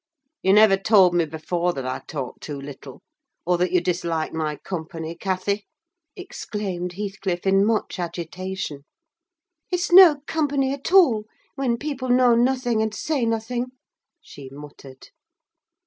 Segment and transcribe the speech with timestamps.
[0.41, 3.03] "You never told me before that I talked too little,
[3.45, 5.67] or that you disliked my company, Cathy!"
[6.15, 8.85] exclaimed Heathcliff, in much agitation.
[9.69, 13.73] "It's no company at all, when people know nothing and say nothing,"
[14.19, 15.09] she muttered.